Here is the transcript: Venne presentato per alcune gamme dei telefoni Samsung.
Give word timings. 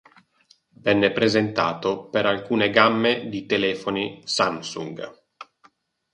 Venne 0.81 1.11
presentato 1.11 2.09
per 2.09 2.25
alcune 2.25 2.71
gamme 2.71 3.29
dei 3.29 3.45
telefoni 3.45 4.19
Samsung. 4.25 5.13